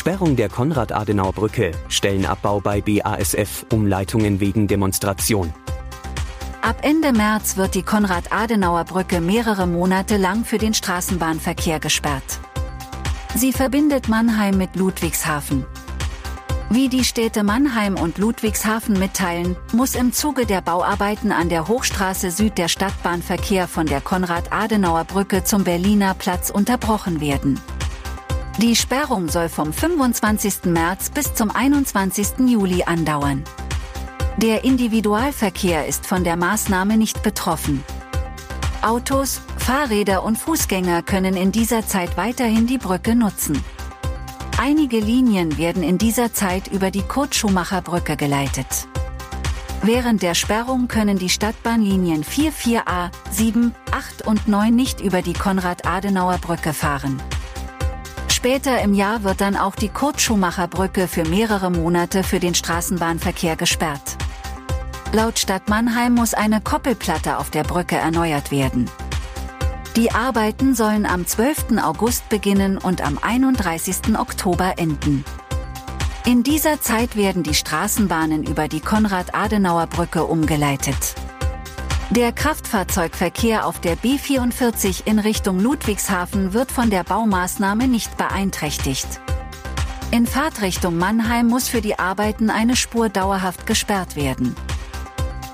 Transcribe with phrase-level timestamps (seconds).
[0.00, 5.52] Sperrung der Konrad-Adenauer-Brücke, Stellenabbau bei BASF, Umleitungen wegen Demonstration.
[6.62, 12.40] Ab Ende März wird die Konrad-Adenauer-Brücke mehrere Monate lang für den Straßenbahnverkehr gesperrt.
[13.34, 15.66] Sie verbindet Mannheim mit Ludwigshafen.
[16.70, 22.30] Wie die Städte Mannheim und Ludwigshafen mitteilen, muss im Zuge der Bauarbeiten an der Hochstraße
[22.30, 27.60] Süd der Stadtbahnverkehr von der Konrad-Adenauer-Brücke zum Berliner Platz unterbrochen werden.
[28.62, 30.66] Die Sperrung soll vom 25.
[30.66, 32.40] März bis zum 21.
[32.40, 33.42] Juli andauern.
[34.36, 37.82] Der Individualverkehr ist von der Maßnahme nicht betroffen.
[38.82, 43.64] Autos, Fahrräder und Fußgänger können in dieser Zeit weiterhin die Brücke nutzen.
[44.58, 48.86] Einige Linien werden in dieser Zeit über die Kurt-Schumacher-Brücke geleitet.
[49.82, 55.32] Während der Sperrung können die Stadtbahnlinien 4, 4a, 7, 8 und 9 nicht über die
[55.32, 57.22] Konrad-Adenauer-Brücke fahren.
[58.40, 64.16] Später im Jahr wird dann auch die Kurt-Schumacher-Brücke für mehrere Monate für den Straßenbahnverkehr gesperrt.
[65.12, 68.90] Laut Stadt Mannheim muss eine Koppelplatte auf der Brücke erneuert werden.
[69.94, 71.82] Die Arbeiten sollen am 12.
[71.82, 74.18] August beginnen und am 31.
[74.18, 75.22] Oktober enden.
[76.24, 81.14] In dieser Zeit werden die Straßenbahnen über die Konrad-Adenauer-Brücke umgeleitet.
[82.10, 89.06] Der Kraftfahrzeugverkehr auf der B44 in Richtung Ludwigshafen wird von der Baumaßnahme nicht beeinträchtigt.
[90.10, 94.56] In Fahrtrichtung Mannheim muss für die Arbeiten eine Spur dauerhaft gesperrt werden.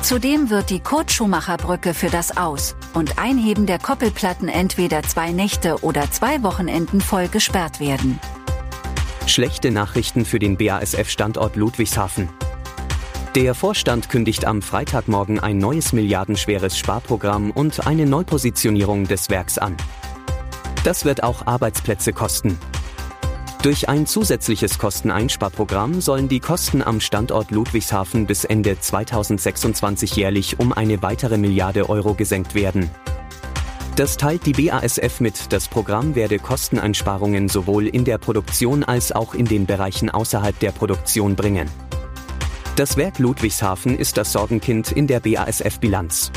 [0.00, 6.08] Zudem wird die Kurt-Schumacher-Brücke für das Aus- und Einheben der Koppelplatten entweder zwei Nächte oder
[6.12, 8.20] zwei Wochenenden voll gesperrt werden.
[9.26, 12.28] Schlechte Nachrichten für den BASF-Standort Ludwigshafen.
[13.34, 19.76] Der Vorstand kündigt am Freitagmorgen ein neues milliardenschweres Sparprogramm und eine Neupositionierung des Werks an.
[20.84, 22.56] Das wird auch Arbeitsplätze kosten.
[23.62, 30.72] Durch ein zusätzliches Kosteneinsparprogramm sollen die Kosten am Standort Ludwigshafen bis Ende 2026 jährlich um
[30.72, 32.88] eine weitere Milliarde Euro gesenkt werden.
[33.96, 39.34] Das teilt die BASF mit, das Programm werde Kosteneinsparungen sowohl in der Produktion als auch
[39.34, 41.68] in den Bereichen außerhalb der Produktion bringen.
[42.76, 46.32] Das Werk Ludwigshafen ist das Sorgenkind in der BASF-Bilanz.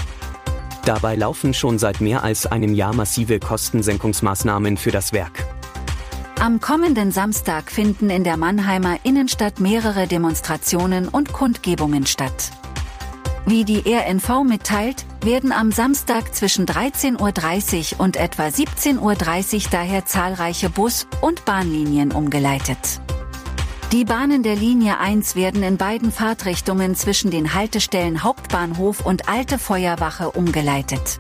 [0.86, 5.48] Dabei laufen schon seit mehr als einem Jahr massive Kostensenkungsmaßnahmen für das Werk.
[6.40, 12.52] Am kommenden Samstag finden in der Mannheimer Innenstadt mehrere Demonstrationen und Kundgebungen statt.
[13.48, 20.06] Wie die RNV mitteilt, werden am Samstag zwischen 13.30 Uhr und etwa 17.30 Uhr daher
[20.06, 23.02] zahlreiche Bus- und Bahnlinien umgeleitet.
[23.94, 29.58] Die Bahnen der Linie 1 werden in beiden Fahrtrichtungen zwischen den Haltestellen Hauptbahnhof und Alte
[29.58, 31.20] Feuerwache umgeleitet.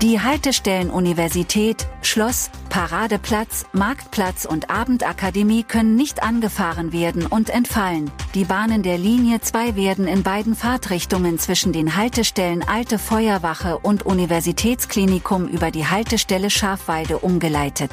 [0.00, 8.10] Die Haltestellen Universität, Schloss, Paradeplatz, Marktplatz und Abendakademie können nicht angefahren werden und entfallen.
[8.34, 14.06] Die Bahnen der Linie 2 werden in beiden Fahrtrichtungen zwischen den Haltestellen Alte Feuerwache und
[14.06, 17.92] Universitätsklinikum über die Haltestelle Schafweide umgeleitet.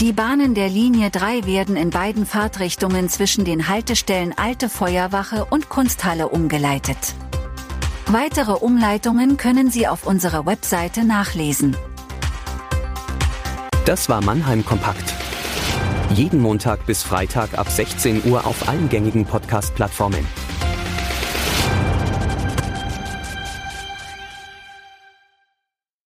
[0.00, 5.68] Die Bahnen der Linie 3 werden in beiden Fahrtrichtungen zwischen den Haltestellen Alte Feuerwache und
[5.68, 6.96] Kunsthalle umgeleitet.
[8.06, 11.76] Weitere Umleitungen können Sie auf unserer Webseite nachlesen.
[13.84, 15.12] Das war Mannheim Kompakt.
[16.14, 20.26] Jeden Montag bis Freitag ab 16 Uhr auf allen gängigen Podcast-Plattformen.